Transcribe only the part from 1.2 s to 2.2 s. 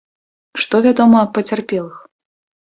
аб пацярпелых?